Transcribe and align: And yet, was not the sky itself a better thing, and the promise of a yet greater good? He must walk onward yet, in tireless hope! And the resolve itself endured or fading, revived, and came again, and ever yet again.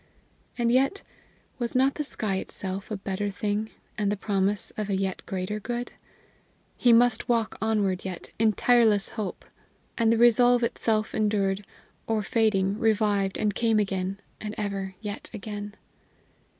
And 0.57 0.71
yet, 0.71 1.03
was 1.59 1.75
not 1.75 1.93
the 1.93 2.03
sky 2.03 2.37
itself 2.37 2.89
a 2.89 2.97
better 2.97 3.29
thing, 3.29 3.69
and 3.99 4.11
the 4.11 4.17
promise 4.17 4.71
of 4.75 4.89
a 4.89 4.95
yet 4.97 5.23
greater 5.27 5.59
good? 5.59 5.91
He 6.75 6.91
must 6.91 7.29
walk 7.29 7.55
onward 7.61 8.03
yet, 8.03 8.31
in 8.39 8.53
tireless 8.53 9.09
hope! 9.09 9.45
And 9.99 10.11
the 10.11 10.17
resolve 10.17 10.63
itself 10.63 11.13
endured 11.13 11.63
or 12.07 12.23
fading, 12.23 12.79
revived, 12.79 13.37
and 13.37 13.53
came 13.53 13.77
again, 13.77 14.19
and 14.39 14.55
ever 14.57 14.95
yet 15.03 15.29
again. 15.35 15.75